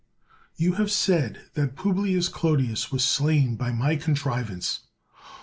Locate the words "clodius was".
2.27-3.03